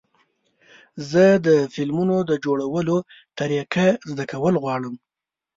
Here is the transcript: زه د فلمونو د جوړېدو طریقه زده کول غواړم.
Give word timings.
زه 1.09 1.23
د 1.47 1.49
فلمونو 1.73 2.15
د 2.29 2.31
جوړېدو 2.43 2.97
طریقه 3.39 3.85
زده 4.11 4.25
کول 4.31 4.55
غواړم. 4.63 4.95